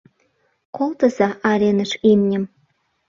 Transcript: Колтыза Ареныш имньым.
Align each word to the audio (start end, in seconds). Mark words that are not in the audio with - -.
Колтыза 0.75 1.27
Ареныш 1.51 1.91
имньым. 2.11 2.43